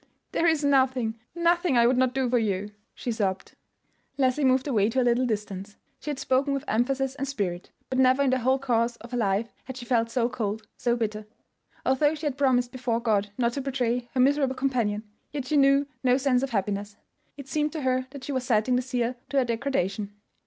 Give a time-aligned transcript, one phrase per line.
[0.31, 3.55] "There is nothing—nothing I would not do for you," she sobbed.
[4.17, 5.77] Leslie moved away to a little distance.
[5.99, 9.17] She had spoken with emphasis and spirit, but never in the whole course of her
[9.17, 11.27] life had she felt so cold, so bitter.
[11.85, 15.03] Although she had promised before God not to betray her miserable companion,
[15.33, 16.97] yet she knew no sense of happiness.
[17.37, 20.13] It seemed to her that she was setting the seal to her degradation.